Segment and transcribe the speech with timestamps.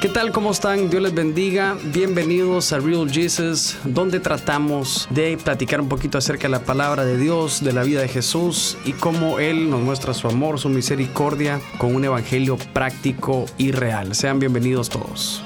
[0.00, 0.30] ¿Qué tal?
[0.30, 0.90] ¿Cómo están?
[0.90, 1.74] Dios les bendiga.
[1.84, 7.16] Bienvenidos a Real Jesus, donde tratamos de platicar un poquito acerca de la palabra de
[7.16, 11.62] Dios, de la vida de Jesús y cómo Él nos muestra su amor, su misericordia
[11.78, 14.14] con un evangelio práctico y real.
[14.14, 15.42] Sean bienvenidos todos.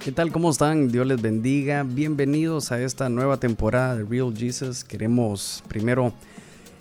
[0.00, 0.32] ¿Qué tal?
[0.32, 0.90] ¿Cómo están?
[0.90, 1.84] Dios les bendiga.
[1.84, 4.82] Bienvenidos a esta nueva temporada de Real Jesus.
[4.82, 6.12] Queremos primero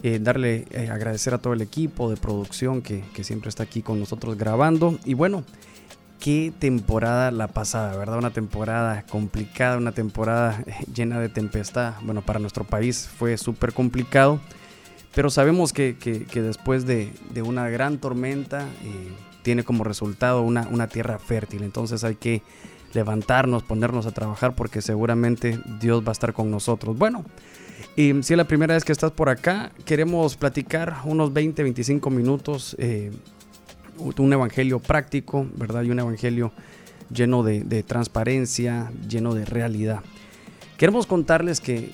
[0.01, 3.99] eh, darle, eh, agradecer a todo el equipo de producción que, siempre está aquí con
[3.99, 4.97] nosotros grabando.
[5.03, 5.43] Y bueno,
[6.21, 8.17] qué temporada la pasada, ¿verdad?
[8.17, 11.95] Una temporada complicada, una temporada eh, llena de tempestad.
[12.01, 14.39] Bueno, para nuestro país fue súper complicado,
[15.13, 15.97] pero sabemos que,
[16.33, 17.11] después de,
[17.43, 18.65] una gran tormenta
[19.41, 21.63] tiene como resultado una, una tierra fértil.
[21.63, 22.41] Entonces hay que
[22.93, 26.97] levantarnos, ponernos a trabajar porque seguramente Dios va a estar con nosotros.
[26.97, 27.25] Bueno,
[27.95, 32.09] y si es la primera vez que estás por acá, queremos platicar unos 20, 25
[32.09, 33.11] minutos, eh,
[34.17, 35.83] un evangelio práctico, ¿verdad?
[35.83, 36.51] Y un evangelio
[37.13, 40.01] lleno de, transparencia, lleno de realidad.
[40.77, 41.91] Queremos contarles que,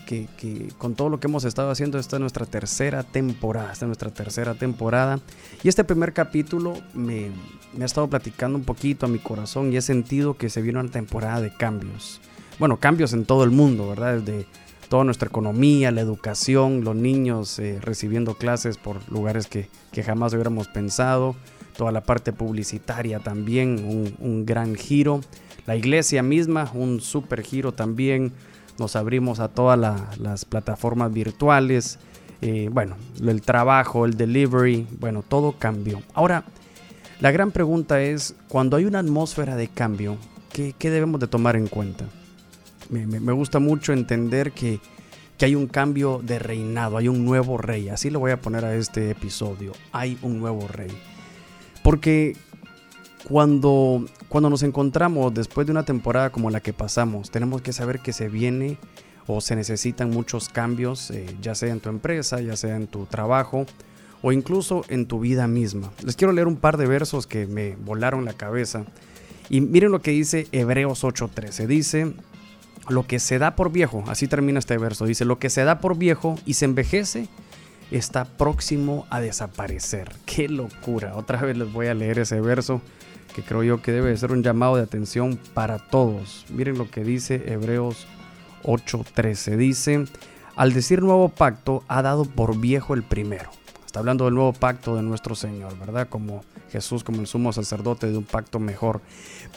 [0.78, 4.12] con todo lo que hemos estado haciendo, esta es nuestra tercera temporada, esta es nuestra
[4.12, 5.20] tercera temporada.
[5.64, 7.32] Y este primer capítulo me,
[7.76, 10.80] me ha estado platicando un poquito a mi corazón y he sentido que se viene
[10.80, 12.22] una temporada de cambios.
[12.60, 14.20] Bueno, cambios en todo el mundo, ¿verdad?
[14.20, 14.46] Desde
[14.90, 19.70] toda nuestra economía, la educación, los niños eh, recibiendo clases por lugares que,
[20.04, 21.36] jamás hubiéramos pensado,
[21.78, 25.22] toda la parte publicitaria también, un, gran giro,
[25.66, 28.34] la iglesia misma, un super giro también,
[28.78, 29.80] nos abrimos a todas
[30.20, 31.98] las plataformas virtuales,
[32.42, 36.02] eh, bueno, el trabajo, el delivery, bueno, todo cambió.
[36.14, 36.44] Ahora,
[37.22, 40.18] la gran pregunta es, cuando hay una atmósfera de cambio,
[40.52, 42.06] ¿qué, qué debemos de tomar en cuenta?
[42.90, 44.80] Me, gusta mucho entender que,
[45.38, 47.90] que, hay un cambio de reinado, hay un nuevo rey.
[47.90, 49.74] Así lo voy a poner a este episodio.
[49.92, 50.92] Hay un nuevo rey.
[51.84, 52.36] Porque
[53.28, 58.00] cuando, cuando nos encontramos después de una temporada como la que pasamos, tenemos que saber
[58.00, 58.78] que se viene
[59.28, 63.06] o se necesitan muchos cambios, eh, ya sea en tu empresa, ya sea en tu
[63.06, 63.66] trabajo
[64.22, 65.92] o incluso en tu vida misma.
[66.04, 68.86] Les quiero leer un par de versos que me volaron la cabeza.
[69.50, 71.68] Y miren lo que dice Hebreos 8:13.
[71.68, 72.14] Dice,
[72.88, 75.80] lo que se da por viejo, así termina este verso, dice, lo que se da
[75.80, 77.28] por viejo y se envejece
[77.92, 80.12] está próximo a desaparecer.
[80.26, 81.16] ¡Qué locura!
[81.16, 82.82] Otra vez les voy a leer ese verso
[83.36, 86.46] que creo yo que debe ser un llamado de atención para todos.
[86.50, 88.08] Miren lo que dice Hebreos
[88.64, 89.58] 8:13.
[89.58, 90.06] Dice,
[90.56, 93.50] al decir nuevo pacto, ha dado por viejo el primero.
[93.96, 96.10] Está hablando del nuevo pacto de nuestro Señor, ¿verdad?
[96.10, 99.00] Como Jesús, como el sumo sacerdote de un pacto mejor.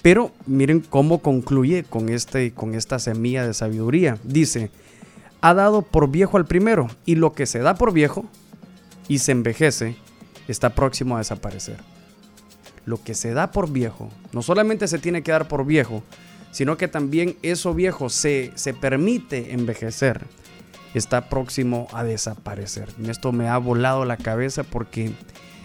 [0.00, 4.16] Pero miren cómo concluye con, este, con esta semilla de sabiduría.
[4.22, 4.70] Dice,
[5.40, 8.26] ha dado por viejo al primero, y lo que se da por viejo
[9.08, 9.96] y se envejece
[10.46, 11.78] está próximo a desaparecer.
[12.84, 16.04] Lo que se da por viejo, no solamente se tiene que dar por viejo,
[16.52, 20.28] sino que también eso viejo se, se permite envejecer,
[20.98, 22.88] está próximo a desaparecer.
[23.06, 25.12] Esto me ha volado la cabeza porque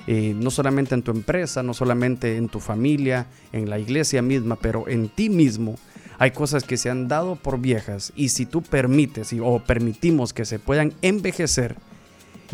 [0.07, 4.55] eh, no solamente en tu empresa, no solamente en tu familia, en la iglesia misma,
[4.55, 5.75] pero en ti mismo.
[6.19, 10.45] Hay cosas que se han dado por viejas y si tú permites o permitimos que
[10.45, 11.75] se puedan envejecer,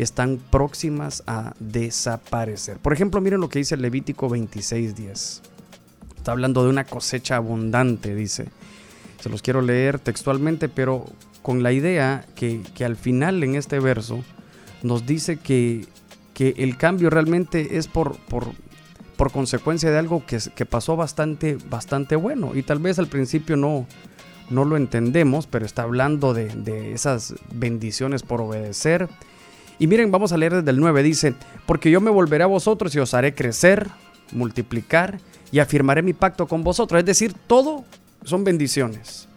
[0.02, 2.78] están próximas a desaparecer.
[2.78, 5.42] Por ejemplo, miren lo que dice Levítico 26:10.
[6.16, 8.48] Está hablando de una cosecha abundante, dice.
[9.20, 11.04] Se los quiero leer textualmente, pero
[11.42, 14.22] con la idea que, que al final en este verso
[14.82, 15.86] nos dice que
[16.40, 18.46] que el cambio realmente es por, por,
[19.18, 22.52] por consecuencia de algo que, que, pasó bastante, bastante bueno.
[22.54, 23.86] Y tal vez al principio no,
[24.48, 29.06] no lo entendemos, pero está hablando de, de esas bendiciones por obedecer.
[29.78, 31.02] Y miren, vamos a leer desde el 9.
[31.02, 31.34] Dice,
[31.66, 33.88] porque yo me volveré a vosotros y os haré crecer,
[34.32, 35.20] multiplicar
[35.52, 37.00] y afirmaré mi pacto con vosotros.
[37.00, 37.84] Es decir, todo
[38.24, 39.28] son bendiciones.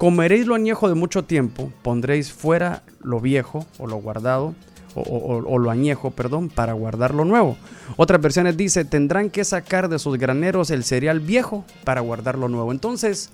[0.00, 4.54] Comeréis lo añejo de mucho tiempo, pondréis fuera lo viejo o lo guardado
[4.94, 7.58] o, lo añejo, perdón, para guardar lo nuevo.
[7.98, 12.48] Otras versiones dice, tendrán que sacar de sus graneros el cereal viejo para guardar lo
[12.48, 12.72] nuevo.
[12.72, 13.28] Entonces,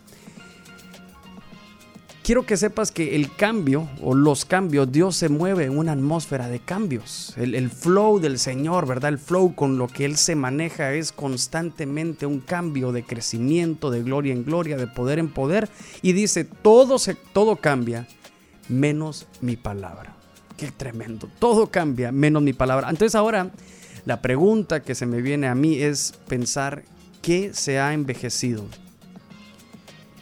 [2.27, 6.49] quiero que sepas que el cambio o los cambios, Dios se mueve en una atmósfera
[6.49, 7.33] de cambios.
[7.37, 9.11] El, flow del Señor, ¿verdad?
[9.11, 14.03] El flow con lo que Él se maneja es constantemente un cambio de crecimiento, de
[14.03, 15.69] gloria en gloria, de poder en poder.
[16.03, 18.09] Y dice, todo, se, todo cambia
[18.69, 20.17] menos mi palabra.
[20.57, 21.31] Qué tremendo.
[21.39, 22.91] Todo cambia, menos mi palabra.
[22.91, 23.53] Entonces ahora
[24.05, 26.83] la pregunta que se me viene a mí es pensar
[27.23, 28.65] qué se ha envejecido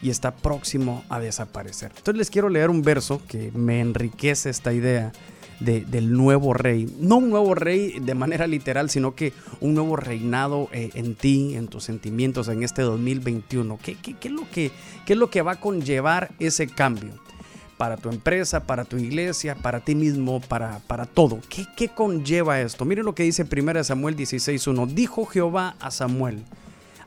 [0.05, 1.91] y está próximo a desaparecer.
[1.97, 5.12] Entonces les quiero leer un verso que me enriquece esta idea
[5.61, 6.95] del nuevo rey.
[7.01, 11.55] No un nuevo rey de manera literal, sino que un nuevo reinado eh, en ti,
[11.56, 13.79] en tus sentimientos en este 2021.
[13.83, 14.73] ¿Qué, qué, es lo que,
[15.06, 17.12] ¿Qué es lo que va a conllevar ese cambio?
[17.79, 21.41] Para tu empresa, para tu iglesia, para ti mismo, para, para todo.
[21.49, 22.85] ¿Qué, ¿Qué conlleva esto?
[22.85, 24.87] Miren lo que dice 1 Samuel 16.1.
[24.89, 26.45] Dijo Jehová a Samuel,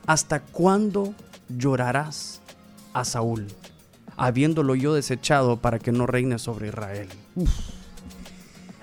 [0.04, 1.14] ¿hasta cuándo
[1.48, 2.37] llorarás
[2.92, 3.46] a Saúl,
[4.16, 7.08] habiéndolo yo desechado para que no reine sobre Israel?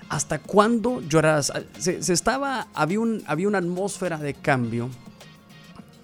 [0.08, 1.50] ¿Hasta cuándo llorarás?
[1.50, 4.88] Ah, se, estaba, había, un, había una atmósfera de cambio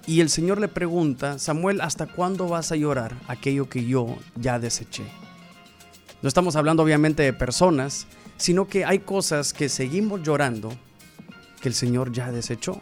[0.06, 4.58] y el Señor le pregunta, Samuel, ¿hasta cuándo vas a llorar aquello que yo ya
[4.58, 5.05] deseché?
[6.22, 8.06] No estamos hablando obviamente de personas,
[8.37, 10.72] sino que hay cosas que seguimos llorando
[11.60, 12.81] que el Señor ya desechó.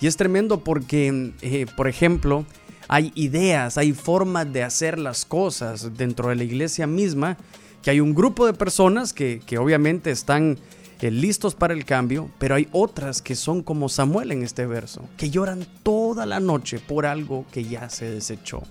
[0.00, 2.44] Y es tremendo porque, eh, por ejemplo,
[2.88, 7.36] hay ideas, hay formas de hacer las cosas dentro de la iglesia misma
[7.82, 10.58] que hay un grupo de personas que, obviamente están
[11.00, 15.02] eh, listos para el cambio, pero hay otras que son como Samuel en este verso,
[15.16, 18.62] que lloran toda la noche por algo que ya se desechó,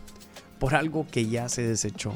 [0.59, 2.13] por algo que ya se desechó.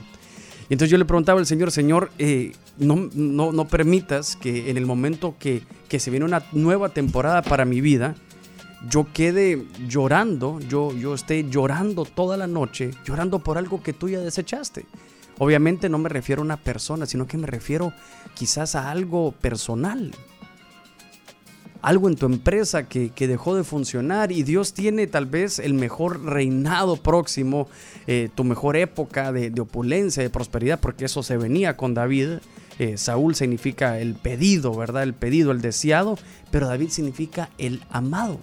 [0.69, 4.85] Y entonces yo le preguntaba al Señor, Señor, eh, no, no, permitas que en el
[4.85, 8.15] momento que, que se viene una nueva temporada para mi vida,
[8.89, 14.09] yo quede llorando, yo, yo esté llorando toda la noche, llorando por algo que tú
[14.09, 14.85] ya desechaste.
[15.37, 17.93] Obviamente no me refiero a una persona, sino que me refiero
[18.35, 20.11] quizás a algo personal.
[21.81, 26.23] Algo en tu empresa que, dejó de funcionar y Dios tiene tal vez el mejor
[26.23, 27.67] reinado próximo,
[28.07, 32.39] eh, tu mejor época de, opulencia, de prosperidad, porque eso se venía con David.
[32.79, 35.03] Eh, Saúl significa el pedido, ¿verdad?
[35.03, 36.17] El pedido, el deseado,
[36.49, 38.39] pero David significa el amado.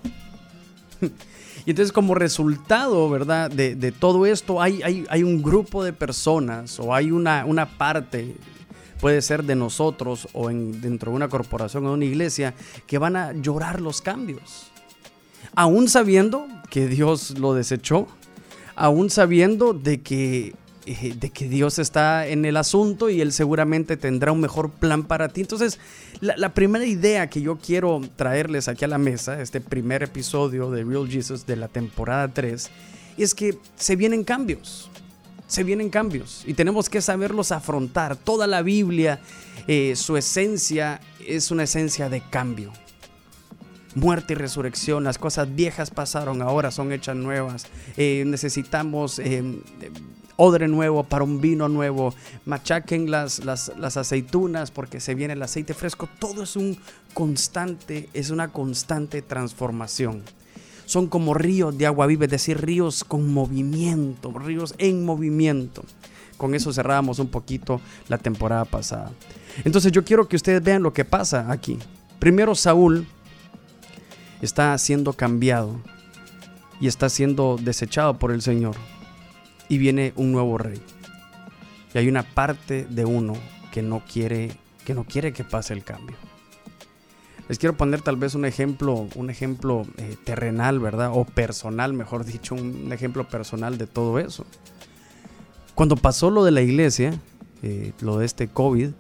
[1.65, 3.51] Y entonces como resultado, ¿verdad?
[3.51, 8.35] De, todo esto hay, un grupo de personas o hay una, parte,
[9.01, 12.55] puede ser de nosotros o en, dentro de una corporación o una iglesia,
[12.87, 14.73] que van a llorar los cambios.
[15.55, 18.09] Aún sabiendo que Dios lo desechó,
[18.75, 23.97] aún sabiendo de que eh, de que Dios está en el asunto y Él seguramente
[23.97, 25.41] tendrá un mejor plan para ti.
[25.43, 25.79] Entonces,
[26.21, 30.83] la, primera idea que yo quiero traerles aquí a la mesa, este primer episodio de
[30.83, 32.71] Real Jesus de la temporada 3,
[33.17, 34.91] es que se vienen cambios.
[35.47, 38.17] Se vienen cambios y tenemos que saberlos afrontar.
[38.17, 39.21] Toda la Biblia,
[39.69, 42.73] eh, su esencia es una esencia de cambio
[43.95, 47.67] muerte y resurrección, las cosas viejas pasaron, ahora son hechas nuevas.
[47.99, 49.19] Eh, necesitamos
[50.43, 52.13] odre nuevo, para un vino nuevo,
[52.47, 56.09] machaquen las, las, aceitunas porque se viene el aceite fresco.
[56.19, 56.77] Todo es un
[57.15, 60.23] constante, es una constante transformación.
[60.85, 65.85] Son como ríos de agua viva, es decir, ríos con movimiento, ríos en movimiento.
[66.37, 69.13] Con eso cerramos un poquito la temporada pasada.
[69.65, 71.79] Entonces yo quiero que ustedes vean lo que pasa aquí.
[72.19, 73.07] Primero Saúl
[74.41, 75.79] está siendo cambiado
[76.81, 78.75] y está siendo desechado por el Señor
[79.73, 80.83] y viene un nuevo rey.
[81.95, 83.33] Y hay una parte de uno
[83.73, 84.53] que no quiere
[84.85, 86.15] que no quiere que pase el cambio.
[87.49, 91.13] Les quiero poner tal vez un ejemplo, un ejemplo eh, terrenal, ¿verdad?
[91.15, 94.45] O personal, mejor dicho, un ejemplo personal de todo eso.
[95.75, 97.19] Cuando pasó lo de la iglesia,
[97.63, 98.91] eh, lo de este COVID,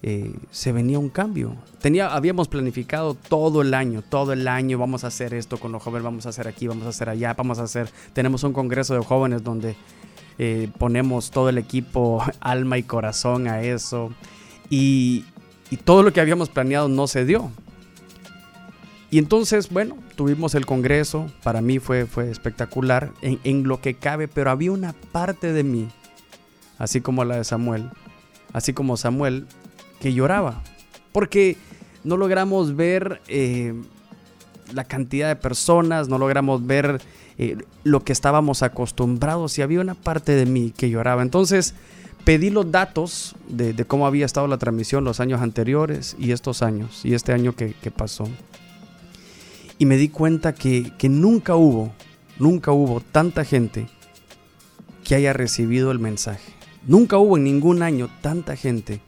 [0.00, 1.56] eh, se venía un cambio.
[1.82, 5.82] Tenía, habíamos planificado todo el año, todo el año vamos a hacer esto con los
[5.82, 8.94] jóvenes, vamos a hacer aquí, vamos a hacer allá, vamos a hacer, tenemos un congreso
[8.94, 9.76] de jóvenes donde
[10.38, 14.10] eh, ponemos todo el equipo, alma y corazón a eso.
[14.70, 15.24] Y,
[15.84, 17.50] todo lo que habíamos planeado no se dio.
[19.10, 24.28] Y entonces, bueno, tuvimos el Congreso, para mí fue, fue espectacular en, lo que cabe,
[24.28, 25.88] pero había una parte de mí,
[26.78, 27.90] así como la de Samuel,
[28.52, 29.46] así como Samuel,
[30.00, 30.62] que lloraba,
[31.12, 31.56] porque
[32.04, 33.74] no logramos ver eh,
[34.72, 37.00] la cantidad de personas, no logramos ver
[37.38, 41.22] eh, lo que estábamos acostumbrados y había una parte de mí que lloraba.
[41.22, 41.74] Entonces
[42.24, 47.04] pedí los datos de, cómo había estado la transmisión los años anteriores y estos años
[47.04, 48.28] y este año que, pasó.
[49.78, 51.92] Y me di cuenta que, que nunca hubo,
[52.38, 53.88] nunca hubo tanta gente
[55.04, 56.52] que haya recibido el mensaje.
[56.86, 59.00] Nunca hubo en ningún año tanta gente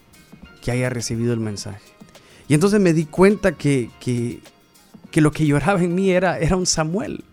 [0.63, 1.83] que haya recibido el mensaje.
[2.49, 4.41] Y entonces me di cuenta que, que,
[5.21, 7.25] lo que lloraba en mí era, era un Samuel.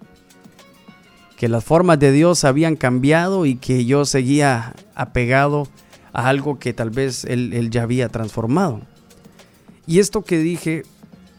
[1.37, 5.67] Que las formas de Dios habían cambiado y que yo seguía apegado
[6.11, 8.81] a algo que tal vez él, ya había transformado.
[9.85, 10.83] Y esto que dije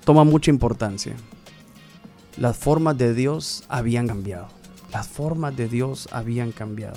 [0.05, 1.14] toma mucha importancia.
[2.38, 4.49] Las formas de Dios habían cambiado.
[4.90, 6.97] Las formas de Dios habían cambiado.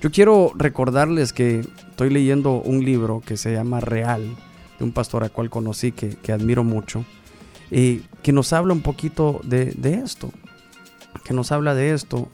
[0.00, 1.60] Yo quiero recordarles que
[1.90, 4.22] estoy leyendo un libro que se llama Real,
[4.78, 7.04] de un pastor al cual conocí que, admiro mucho,
[7.70, 9.74] y que nos habla un poquito de,
[10.04, 10.30] esto,
[11.24, 12.28] que nos habla de esto,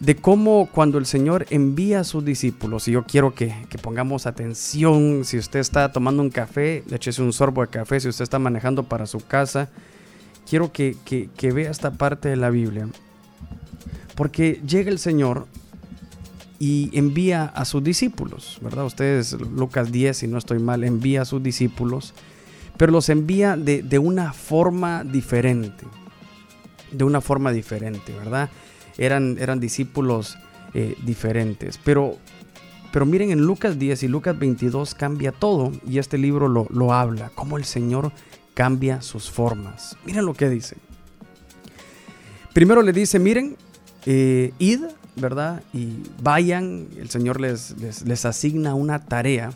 [0.00, 5.24] de cómo cuando el Señor envía a sus discípulos, y yo quiero que, pongamos atención,
[5.24, 8.82] si usted está tomando un café, échese un sorbo de café, si usted está manejando
[8.84, 9.68] para su casa,
[10.48, 12.88] quiero que, que vea esta parte de la Biblia.
[14.14, 15.46] Porque llega el Señor
[16.62, 18.86] y envía a sus discípulos, ¿verdad?
[18.86, 22.14] Ustedes, Lucas 10, si no estoy mal, envía a sus discípulos,
[22.76, 25.84] pero los envía de, una forma diferente,
[26.92, 28.50] de una forma diferente, ¿verdad?
[28.98, 30.36] Eran, eran discípulos
[30.74, 32.16] eh, diferentes, pero,
[32.92, 36.92] pero miren en Lucas 10 y Lucas 22 cambia todo y este libro lo, lo
[36.92, 38.12] habla, cómo el Señor
[38.54, 39.96] cambia sus formas.
[40.04, 40.76] Miren lo que dice.
[42.52, 43.56] Primero le dice, miren,
[44.04, 44.82] eh, id
[45.16, 45.62] ¿verdad?
[45.72, 49.52] Y vayan, el Señor les, les, asigna una tarea.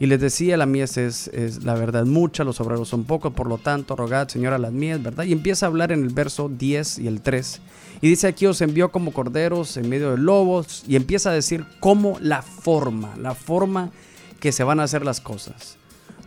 [0.00, 1.30] Y les decía, la mies es,
[1.64, 5.24] la verdad mucha, los obreros son pocos, por lo tanto, rogad, Señor, las mies, ¿verdad?
[5.24, 7.60] Y empieza a hablar en el verso 10 y el 3.
[8.00, 10.84] Y dice aquí, os envió como corderos en medio de lobos.
[10.86, 13.90] Y empieza a decir cómo la forma, la forma
[14.38, 15.78] que se van a hacer las cosas.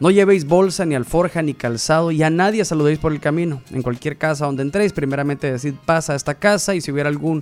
[0.01, 3.61] No llevéis bolsa, ni alforja, ni calzado, y a nadie saludéis por el camino.
[3.71, 7.41] En cualquier casa donde entréis, primeramente decid, pasa a esta casa, y si hubiera algún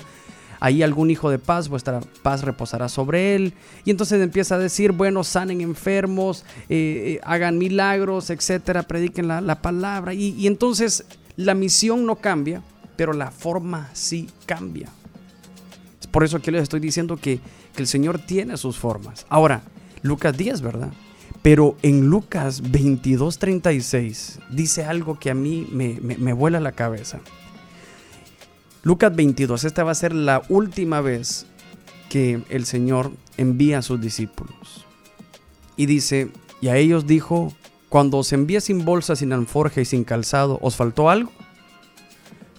[0.60, 3.54] ahí algún hijo de paz, vuestra paz reposará sobre él.
[3.86, 9.62] Y entonces empieza a decir, bueno, sanen enfermos, eh, eh, hagan milagros, etcétera, prediquen la,
[9.62, 10.14] palabra.
[10.14, 12.62] Y, entonces la misión no cambia,
[12.96, 14.90] pero la forma sí cambia.
[16.00, 17.40] Es por eso que les estoy diciendo que,
[17.78, 19.26] el Señor tiene sus formas.
[19.30, 19.62] Ahora,
[20.02, 20.90] Lucas 10, ¿verdad?
[21.42, 27.22] Pero en Lucas 22:36 dice algo que a mí me, me vuela la cabeza.
[28.84, 31.46] Lucas 22, esta va a ser la última vez
[32.10, 34.86] que el Señor envía a sus discípulos.
[35.76, 36.30] Y dice,
[36.62, 37.54] y a ellos dijo,
[37.90, 41.32] cuando os envíe sin bolsa, sin alforja y sin calzado, ¿os faltó algo?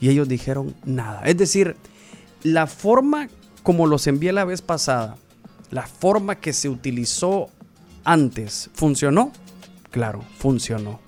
[0.00, 1.22] Y ellos dijeron, nada.
[1.24, 1.76] Es decir,
[2.42, 3.28] la forma
[3.62, 5.16] como los envié la vez pasada,
[5.70, 7.48] la forma que se utilizó
[8.04, 9.32] antes, ¿funcionó?
[9.90, 11.00] Claro, funcionó.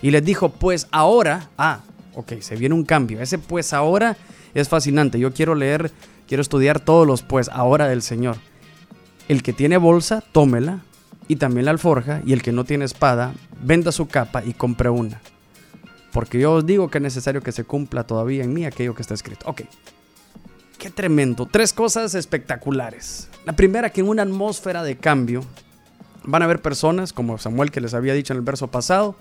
[0.00, 1.80] Y les dijo, pues ahora, ah,
[2.14, 3.20] ok, se viene un cambio.
[3.20, 4.16] Ese pues ahora
[4.54, 5.18] es fascinante.
[5.18, 5.90] Yo quiero leer,
[6.26, 8.36] quiero estudiar todos los pues ahora del Señor.
[9.28, 10.80] El que tiene bolsa, tómela
[11.28, 13.32] y también la alforja, y el que no tiene espada,
[13.62, 15.20] venda su capa y compre una.
[16.12, 19.02] Porque yo os digo que es necesario que se cumpla todavía en mí aquello que
[19.02, 19.48] está escrito.
[19.48, 19.62] Ok.
[20.78, 21.46] Qué tremendo.
[21.46, 23.28] Tres cosas espectaculares.
[23.46, 25.42] La primera, que en una atmósfera de cambio
[26.24, 29.16] van a haber personas, como Samuel que les había dicho en el verso pasado,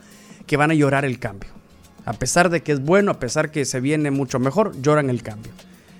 [0.47, 1.60] que van a llorar el cambio.
[2.05, 5.21] A pesar de que es bueno, a pesar que se viene mucho mejor, lloran el
[5.21, 5.51] cambio.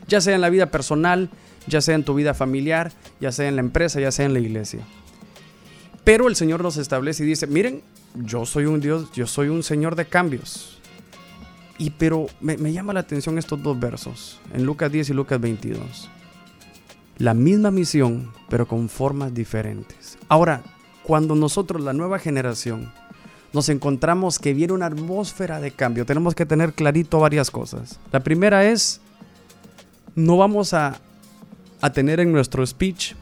[0.08, 1.30] Ya sea en la vida personal,
[1.68, 4.40] ya sea en tu vida familiar, ya sea en la empresa, ya sea en la
[4.40, 4.82] iglesia.
[6.04, 7.84] Pero el Señor nos establece y dice, miren,
[8.16, 10.80] yo soy un Dios, yo soy un Señor de cambios.
[11.78, 15.40] Y pero me, me llama la atención estos dos versos, en Lucas 10 y Lucas
[15.40, 16.10] 22.
[17.18, 20.18] La misma misión, pero con formas diferentes.
[20.28, 20.64] Ahora,
[21.04, 22.92] cuando nosotros, la nueva generación,
[23.54, 26.06] nos encontramos que viene una atmósfera de cambio.
[26.06, 28.00] Tenemos que tener clarito varias cosas.
[28.12, 29.02] La primera es,
[30.16, 31.00] no vamos a,
[31.94, 33.16] tener en nuestro speech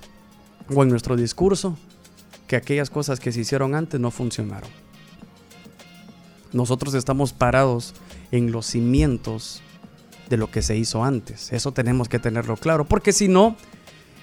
[0.73, 1.77] o en nuestro discurso
[2.47, 4.69] que aquellas cosas que se hicieron antes no funcionaron.
[6.51, 7.93] Nosotros estamos parados
[8.31, 9.61] en los cimientos
[10.29, 11.53] de lo que se hizo antes.
[11.53, 13.55] Eso tenemos que tenerlo claro, porque si no,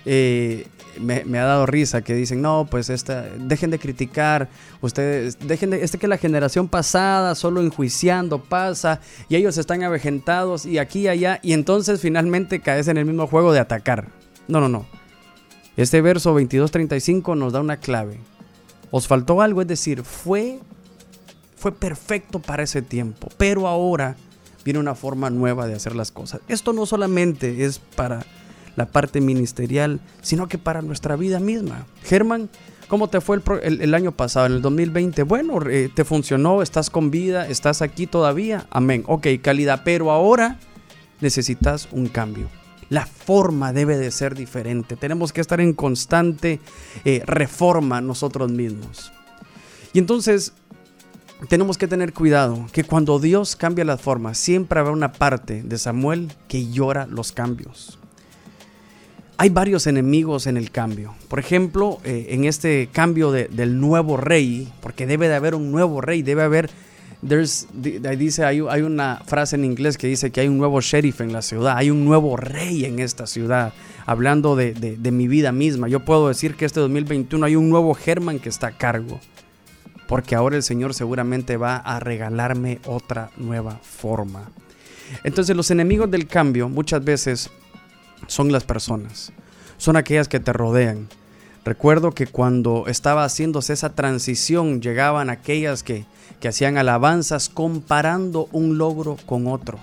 [0.09, 0.69] eh,
[1.01, 4.49] me, ha dado risa que dicen, no, pues esta, dejen de criticar,
[4.81, 10.65] ustedes, dejen de, este que la generación pasada solo enjuiciando pasa y ellos están avejentados
[10.65, 14.09] y aquí y allá y entonces finalmente caes en el mismo juego de atacar.
[14.49, 14.87] No, no, no.
[15.77, 18.19] Este verso 22-35 nos da una clave.
[18.91, 20.61] Os faltó algo, es decir, fue,
[21.57, 24.17] fue perfecto para ese tiempo, pero ahora
[24.65, 26.41] viene una forma nueva de hacer las cosas.
[26.49, 28.25] Esto no solamente es para
[28.77, 31.87] la parte ministerial, sino que para nuestra vida misma.
[32.05, 32.49] Germán,
[32.89, 35.23] ¿cómo te fue el, año pasado, en el 2020?
[35.25, 38.67] Bueno, eh, te funcionó, estás con vida, estás aquí todavía.
[38.71, 39.03] Amén.
[39.07, 40.59] Ok, calidad, pero ahora
[41.21, 42.49] necesitas un cambio.
[42.89, 44.95] La forma debe de ser diferente.
[44.95, 46.61] Tenemos que estar en constante
[47.05, 49.13] eh, reforma nosotros mismos.
[49.93, 50.53] Y entonces
[51.49, 55.79] tenemos que tener cuidado que cuando Dios cambia las formas, siempre habrá una parte de
[55.79, 57.99] Samuel que llora los cambios
[59.39, 61.15] hay varios enemigos en el cambio.
[61.29, 66.01] Por ejemplo, eh, en este cambio del nuevo rey, porque debe de haber un nuevo
[66.01, 66.71] rey, debe haber,
[67.21, 71.33] dice, hay, hay, una frase en inglés que dice que hay un nuevo sheriff en
[71.33, 73.75] la ciudad, hay un nuevo rey en esta ciudad,
[74.07, 75.89] hablando de, de, mi vida misma.
[75.89, 79.21] Yo puedo decir que este 2021 hay un nuevo Germán que está a cargo.
[80.09, 84.49] Porque ahora el Señor seguramente va a regalarme otra nueva forma.
[85.25, 87.51] Entonces los enemigos del cambio muchas veces
[88.27, 89.33] son las personas.
[89.79, 91.09] Son aquellas que te rodean.
[91.65, 96.07] Recuerdo que cuando estaba haciéndose esa transición llegaban aquellas que,
[96.39, 99.79] que hacían alabanzas comparando un logro con otro.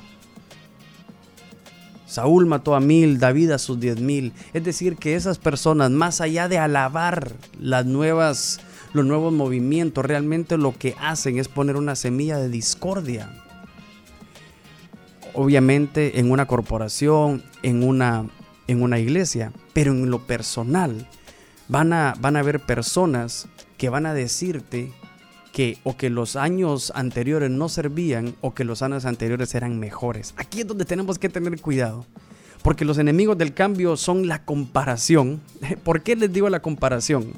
[2.05, 4.33] Saúl mató a mil, David a sus diez mil.
[4.53, 8.59] Es decir, que esas personas, más allá de alabar las nuevas,
[8.93, 13.29] los nuevos movimientos, realmente lo que hacen es poner una semilla de discordia.
[15.33, 18.27] Obviamente en una corporación, en una,
[18.67, 21.07] en una iglesia, pero en lo personal
[21.67, 23.47] van a, van a haber personas
[23.77, 24.91] que van a decirte
[25.51, 30.33] que o que los años anteriores no servían o que los años anteriores eran mejores.
[30.37, 32.05] Aquí es donde tenemos que tener cuidado.
[32.63, 35.41] Porque los enemigos del cambio son la comparación.
[35.83, 37.33] ¿Por qué les digo la comparación?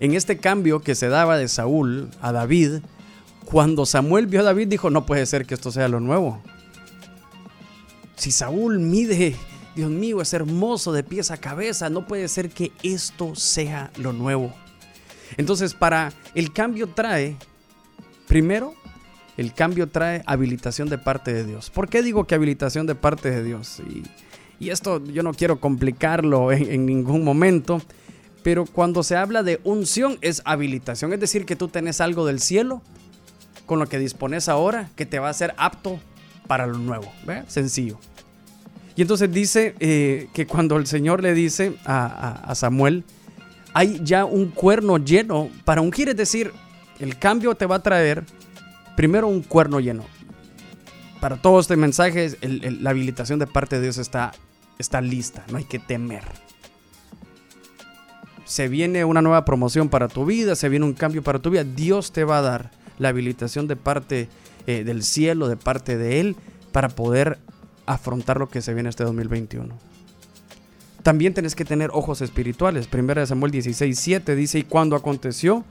[0.00, 2.80] En este cambio que se daba de Saúl a David,
[3.44, 6.42] cuando Samuel vio a David dijo, no puede ser que esto sea lo nuevo.
[8.18, 9.36] Si Saúl mide,
[9.76, 14.12] Dios mío, es hermoso de pies a cabeza, no puede ser que esto sea lo
[14.12, 14.52] nuevo.
[15.36, 17.36] Entonces, para el cambio trae,
[18.26, 18.74] primero,
[19.36, 21.70] el cambio trae habilitación de parte de Dios.
[21.70, 23.80] ¿Por qué digo que habilitación de parte de Dios?
[23.80, 24.02] Y,
[24.68, 27.80] esto yo no quiero complicarlo en, en, ningún momento,
[28.42, 32.40] pero cuando se habla de unción es habilitación, es decir, que tú tenés algo del
[32.40, 32.82] cielo
[33.66, 36.00] con lo que dispones ahora que te va a ser apto
[36.48, 37.12] para lo nuevo.
[37.24, 37.44] ¿Ve?
[37.46, 38.00] Sencillo.
[38.96, 43.04] Y entonces dice eh, que cuando el Señor le dice a, a Samuel,
[43.72, 46.08] hay ya un cuerno lleno para ungir.
[46.08, 46.52] Es decir,
[46.98, 48.24] el cambio te va a traer
[48.96, 50.04] primero un cuerno lleno.
[51.20, 54.32] Para todo este mensaje, la habilitación de parte de Dios está,
[54.78, 56.24] está lista, no hay que temer.
[58.44, 61.62] Se viene una nueva promoción para tu vida, se viene un cambio para tu vida.
[61.62, 64.28] Dios te va a dar la habilitación de parte
[64.68, 66.36] eh, del cielo, de parte de Él,
[66.70, 67.38] para poder
[67.86, 69.88] afrontar lo que se viene este 2021
[71.08, 72.86] también tenés que tener ojos espirituales.
[72.86, 75.64] Primera de Samuel 16, 7 dice, y cuando aconteció,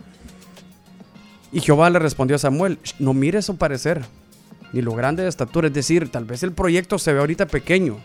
[1.52, 4.04] y Jehová le respondió a Samuel, no mires su parecer,
[4.74, 8.00] ni lo grande de estatura, es decir, tal vez el proyecto se ve ahorita pequeño,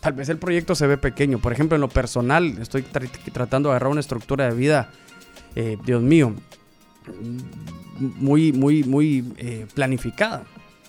[0.00, 3.74] tal vez el proyecto se ve pequeño, por ejemplo, en lo personal, estoy tratando de
[3.74, 4.90] agarrar una estructura de vida,
[5.54, 6.34] eh, Dios mío,
[7.98, 10.44] muy, muy, muy eh, planificada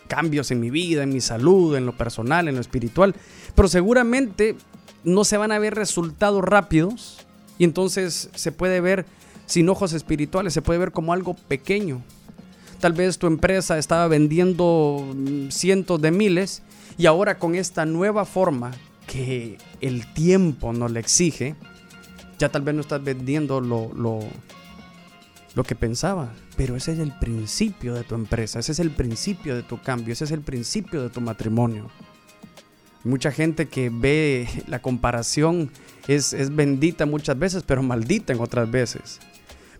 [0.07, 3.15] cambios en mi vida, en mi salud, en lo personal, en lo espiritual.
[3.55, 4.55] Pero seguramente
[5.03, 7.25] no se van a ver resultados rápidos
[7.57, 9.05] y entonces se puede ver
[9.45, 12.01] sin ojos espirituales, se puede ver como algo pequeño.
[12.79, 16.63] Tal vez tu empresa estaba vendiendo mm, cientos de miles
[16.97, 18.71] y ahora con esta nueva forma
[19.07, 21.55] que el tiempo nos le exige,
[22.39, 24.19] ya tal vez no estás vendiendo lo, lo,
[25.55, 26.33] lo que pensaba.
[26.57, 30.13] Pero ese es el principio de tu empresa, ese es el principio de tu cambio,
[30.13, 31.89] ese es el principio de tu matrimonio.
[33.03, 35.71] Mucha gente que ve la comparación
[36.07, 39.19] es, bendita muchas veces, pero maldita en otras veces.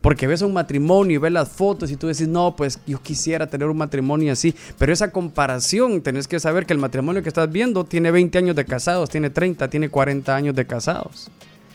[0.02, 3.48] Porque ves un matrimonio y ves las fotos y tú dices, no, pues yo quisiera
[3.48, 4.54] tener un matrimonio así.
[4.78, 8.56] Pero esa comparación, tenés que saber que el matrimonio que estás viendo tiene 20 años
[8.58, 11.32] de casados, tiene 30, tiene 40 años de casados.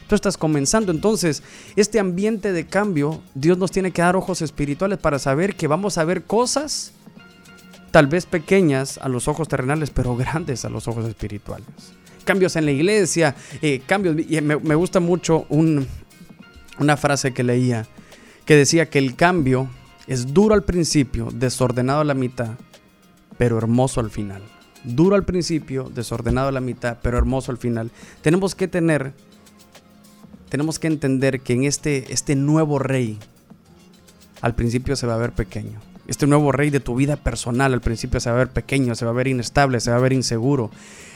[0.08, 0.90] Tú estás comenzando.
[0.90, 1.42] Entonces,
[1.76, 5.98] este ambiente de cambio, Dios nos tiene que dar ojos espirituales para saber que vamos
[5.98, 6.92] a ver cosas
[7.90, 11.68] tal vez pequeñas a los ojos terrenales, pero grandes a los ojos espirituales.
[12.24, 17.86] Cambios en la iglesia, eh, cambios, y me, gusta mucho una frase que leía
[18.48, 19.68] que decía que el cambio
[20.06, 22.52] es duro al principio, desordenado a la mitad,
[23.36, 24.40] pero hermoso al final.
[24.84, 27.90] Duro al principio, desordenado a la mitad, pero hermoso al final.
[28.22, 29.12] Tenemos que tener,
[30.48, 33.18] tenemos que entender que en este, este nuevo rey,
[34.40, 37.82] al principio se va a ver pequeño este nuevo rey de tu vida personal al
[37.82, 40.14] principio se va a ver pequeño, se va a ver inestable, se va a ver
[40.14, 40.70] inseguro.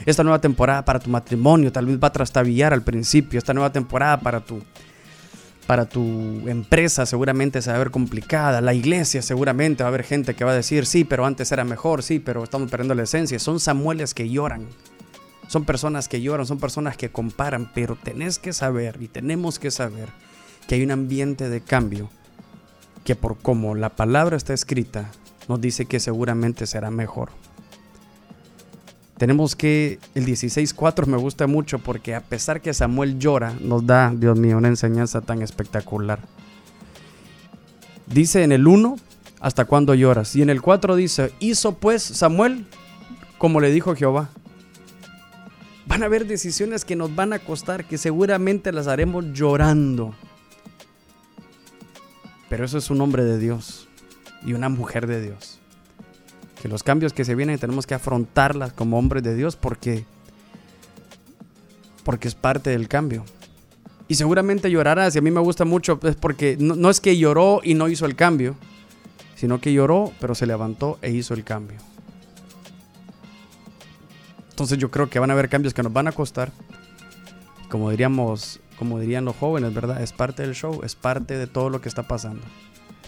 [0.05, 3.39] Esta nueva temporada para tu matrimonio tal vez va a trastabillar al principio.
[3.39, 4.61] Esta nueva temporada para tu,
[5.65, 8.61] para tu empresa seguramente se va a ver complicada.
[8.61, 11.63] La iglesia seguramente va a haber gente que va a decir, sí, pero antes era
[11.63, 13.39] mejor, sí, pero estamos perdiendo la esencia.
[13.39, 14.67] Son Samueles que lloran.
[15.53, 19.69] Son personas que lloran, son personas que comparan, pero tenés que saber y tenemos que
[19.69, 20.09] saber
[20.67, 22.09] que hay un ambiente de cambio
[23.03, 25.11] que por como la palabra está escrita,
[25.47, 27.29] nos dice que seguramente será mejor.
[29.19, 34.11] Tenemos que, el 16.4 me gusta mucho porque a pesar que Samuel llora, nos da,
[34.11, 36.17] Dios mío, una enseñanza tan espectacular.
[38.07, 38.95] Dice en el 1,
[39.39, 40.35] ¿hasta cuándo lloras?
[40.35, 42.65] Y en el 4 dice, hizo pues Samuel
[43.37, 44.29] como le dijo Jehová.
[45.85, 50.15] Van a haber decisiones que nos van a costar, que seguramente las haremos llorando.
[52.49, 53.87] Pero eso es un hombre de Dios
[54.45, 55.59] y una mujer de Dios.
[56.61, 60.05] Que los cambios que se vienen tenemos que afrontarlas como hombres de Dios porque
[62.03, 63.23] porque es parte del cambio.
[64.07, 67.17] Y seguramente llorarás, y a mí me gusta mucho, es porque no, no, es que
[67.17, 68.55] lloró y no hizo el cambio,
[69.35, 71.77] sino que lloró, pero se levantó e hizo el cambio.
[74.53, 76.51] Entonces yo creo que van a haber cambios que nos van a costar.
[77.69, 79.99] Como diríamos, como dirían los jóvenes, ¿verdad?
[80.03, 82.43] Es parte del show, es parte de todo lo que está pasando.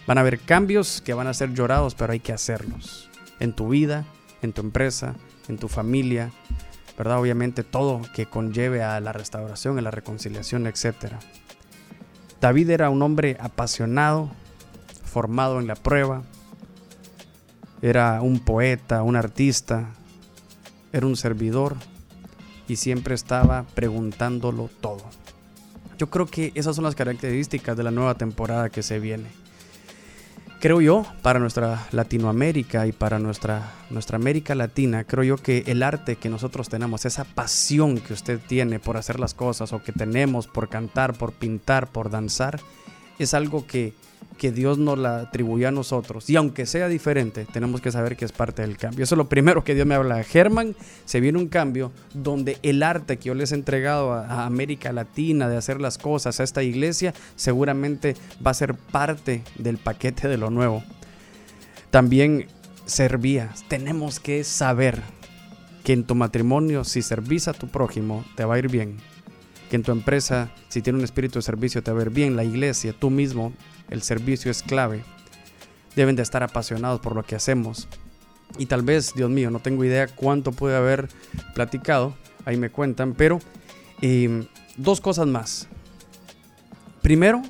[0.08, 3.12] Van a haber cambios que van a ser llorados, pero hay que hacerlos.
[3.40, 4.06] En tu vida,
[4.42, 5.14] en tu empresa,
[5.48, 6.32] en tu familia,
[6.98, 7.20] ¿verdad?
[7.20, 11.14] Obviamente todo que conlleve a la restauración, a la reconciliación, etc.
[12.42, 14.32] David era un hombre apasionado,
[15.04, 16.24] formado en la prueba,
[17.84, 19.94] era un poeta, un artista,
[20.96, 21.76] era un servidor
[22.68, 25.04] y siempre estaba preguntándolo todo.
[25.98, 29.28] Yo creo que esas son las características de la nueva temporada que se viene
[30.66, 35.84] creo yo, para nuestra Latinoamérica y para nuestra, nuestra América Latina, creo yo que el
[35.84, 39.92] arte que nosotros tenemos, esa pasión que usted tiene por hacer las cosas o que
[39.92, 42.60] tenemos por cantar, por pintar, por danzar,
[43.20, 43.94] es algo que
[44.38, 46.30] que Dios nos la atribuyó a nosotros.
[46.30, 49.04] Y aunque sea diferente, tenemos que saber que es parte del cambio.
[49.04, 50.24] Eso es lo primero que Dios me habla.
[50.24, 54.92] Germán, se viene un cambio donde el arte que yo les he entregado a, América
[54.92, 60.28] Latina de hacer las cosas, a esta iglesia, seguramente va a ser parte del paquete
[60.28, 60.84] de lo nuevo.
[61.90, 62.48] También
[62.86, 63.64] servías.
[63.68, 65.02] Tenemos que saber
[65.84, 68.98] que en tu matrimonio, si servís a tu prójimo, te va a ir bien.
[69.70, 72.36] Que en tu empresa, si tiene un espíritu de servicio, te va a ir bien.
[72.36, 73.54] La iglesia, tú mismo,
[73.90, 75.04] el servicio es clave.
[75.96, 77.88] Deben de estar apasionados por lo que hacemos.
[78.58, 81.10] Y tal vez, Dios mío, no tengo idea cuánto puede haber
[81.54, 83.40] platicado, ahí me cuentan, pero
[84.02, 84.46] em,
[84.78, 85.68] dos cosas más.
[87.02, 87.42] Primero,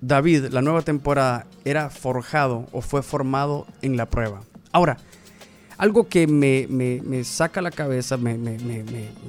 [0.00, 4.40] David, la nueva temporada, era forjado o fue formado en la prueba.
[4.72, 4.96] Ahora,
[5.80, 8.54] algo que me, me, saca la cabeza, me, me,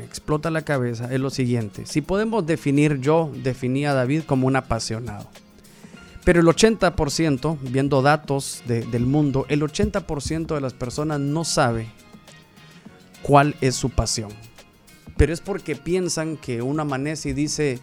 [0.04, 1.86] explota la cabeza, es lo siguiente.
[1.86, 5.30] Si podemos definir, yo definí a David como un apasionado.
[6.24, 11.88] Pero el 80%, viendo datos del mundo, el 80% de las personas no sabe
[13.24, 14.32] cuál es su pasión.
[15.18, 17.80] Pero es porque piensan que uno amanece y dice,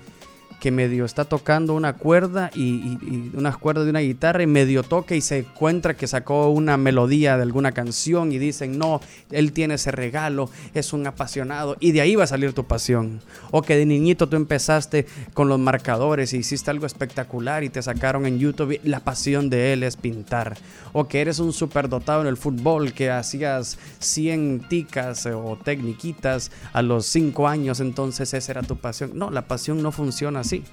[0.61, 2.99] que medio está tocando una cuerda y,
[3.35, 7.37] unas cuerdas de una guitarra y medio toca y se encuentra que sacó una melodía
[7.37, 12.01] de alguna canción y dicen, no, él tiene ese regalo, es un apasionado y de
[12.01, 13.21] ahí va a salir tu pasión.
[13.51, 17.83] O que de niñito tú empezaste con los marcadores y hiciste algo espectacular y te
[17.83, 20.57] sacaron en YouTube, la pasión de él es pintar.
[20.93, 26.83] O que eres un superdotado en el fútbol, que hacías 100 ticas o tecniquitas a
[26.83, 29.13] los 5 años, entonces esa era tu pasión.
[29.15, 30.65] No, la pasión no funciona así.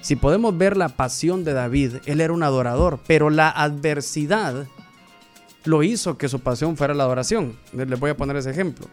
[0.00, 4.66] Si podemos ver la pasión de David, él era un adorador, pero la adversidad
[5.64, 7.56] lo hizo que su pasión fuera la adoración.
[7.72, 8.86] Les voy a poner ese ejemplo.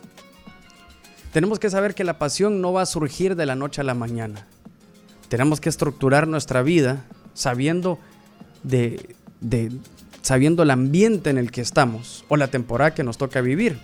[1.31, 3.93] Tenemos que saber que la pasión no va a surgir de la noche a la
[3.93, 4.47] mañana.
[5.29, 7.99] Tenemos que estructurar nuestra vida sabiendo
[8.63, 9.17] de,
[10.21, 13.79] sabiendo el ambiente en el que estamos o la temporada que nos toca vivir.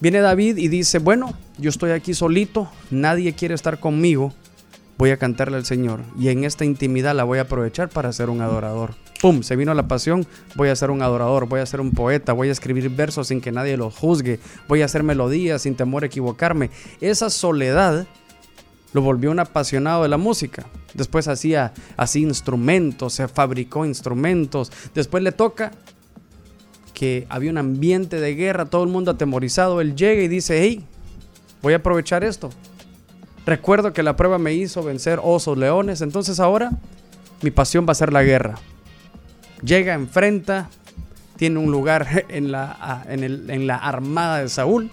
[0.00, 4.32] Viene David y dice, bueno, yo estoy aquí solito, nadie quiere estar conmigo,
[5.00, 8.28] voy a cantarle al Señor y en esta intimidad la voy a aprovechar para ser
[8.28, 8.96] un adorador.
[9.22, 9.42] ¡Pum!
[9.42, 12.50] Se vino la pasión, voy a ser un adorador, voy a ser un poeta, voy
[12.50, 16.06] a escribir versos sin que nadie los juzgue, voy a hacer melodías sin temor a
[16.08, 16.68] equivocarme.
[17.00, 18.06] Esa soledad
[18.92, 20.66] lo volvió un apasionado de la música.
[20.92, 24.70] Después hacía así instrumentos, se fabricó instrumentos.
[24.94, 25.72] Después le toca
[26.92, 29.80] que había un ambiente de guerra, todo el mundo atemorizado.
[29.80, 30.84] Él llega y dice, hey,
[31.62, 32.50] voy a aprovechar esto.
[33.46, 36.72] Recuerdo que la prueba me hizo vencer osos, leones, entonces ahora
[37.42, 38.56] mi pasión va a ser la guerra.
[39.62, 40.68] Llega, enfrenta,
[41.36, 44.90] tiene un lugar en la, en, la armada de Saúl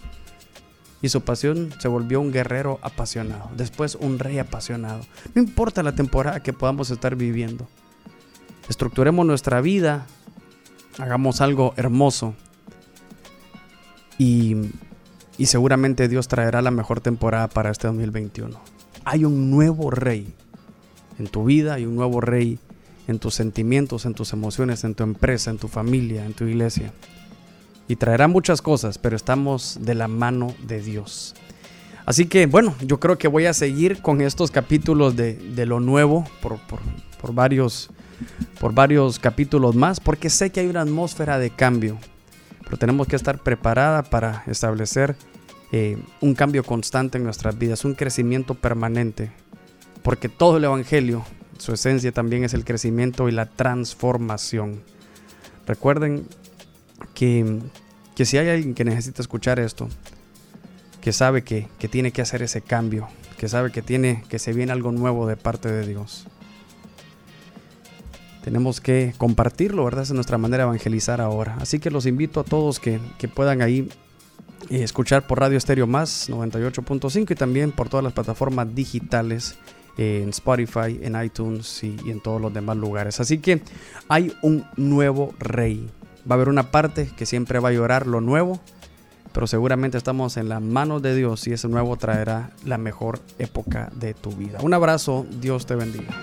[1.01, 5.01] y su pasión se volvió un guerrero apasionado, después un rey apasionado.
[5.36, 7.67] No importa la temporada que podamos estar viviendo.
[8.69, 10.05] Estructuremos nuestra vida,
[10.97, 12.33] hagamos algo hermoso
[14.17, 14.55] y
[15.38, 18.60] y seguramente Dios traerá la mejor temporada para este 2021.
[19.06, 20.34] Hay un nuevo rey
[21.19, 22.60] en tu vida, hay un nuevo rey
[23.08, 26.91] en tus sentimientos, en tus emociones, en tu empresa, en tu familia, en tu iglesia.
[27.88, 31.36] Y traerá muchas cosas, pero estamos de la mano de Dios.
[32.06, 36.26] Así que bueno, yo creo que voy a seguir con estos capítulos de, lo nuevo
[36.41, 36.58] por,
[37.21, 37.89] por, varios,
[38.60, 41.97] por varios capítulos más, porque sé que hay una atmósfera de cambio
[42.67, 45.15] pero tenemos que estar preparada para establecer
[45.71, 49.32] eh, un cambio constante en nuestras vidas, un crecimiento permanente,
[50.03, 51.23] porque todo el Evangelio,
[51.60, 54.82] su esencia también es el crecimiento y la transformación.
[55.65, 56.27] Recuerden
[57.13, 57.62] que,
[58.17, 59.88] que si hay alguien que necesita escuchar esto,
[60.99, 64.51] que sabe que, que tiene que hacer ese cambio, que sabe que tiene que se
[64.51, 66.27] viene algo nuevo de parte de Dios.
[68.47, 70.03] Tenemos que compartirlo, ¿verdad?
[70.03, 71.57] es nuestra manera de evangelizar ahora.
[71.60, 73.89] Así que los invito a todos que, que puedan ahí
[74.69, 79.57] eh, escuchar por Radio Estéreo Más 98.5 y también por todas las plataformas digitales
[79.97, 83.19] eh, en Spotify, en iTunes y, y en todos los demás lugares.
[83.19, 83.62] Así que
[84.07, 85.89] hay un nuevo rey.
[86.19, 88.62] Va a haber una parte que siempre va a llorar lo nuevo,
[89.33, 93.91] pero seguramente estamos en las manos de Dios y ese nuevo traerá la mejor época
[93.93, 94.60] de tu vida.
[94.62, 96.15] Un abrazo, Dios te bendiga.